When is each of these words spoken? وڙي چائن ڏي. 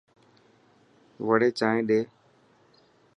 وڙي 1.25 1.49
چائن 1.59 1.79
ڏي. 1.89 1.99